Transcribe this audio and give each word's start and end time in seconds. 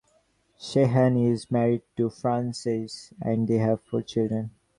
Sheehan 0.57 1.15
is 1.15 1.51
married 1.51 1.83
to 1.97 2.09
Frances, 2.09 3.13
and 3.21 3.47
they 3.47 3.57
have 3.59 3.81
four 3.83 4.01
children. 4.01 4.49